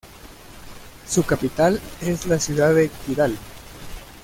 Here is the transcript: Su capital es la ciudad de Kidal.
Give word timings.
Su 1.07 1.21
capital 1.27 1.79
es 2.01 2.25
la 2.25 2.39
ciudad 2.39 2.73
de 2.73 2.89
Kidal. 3.05 3.37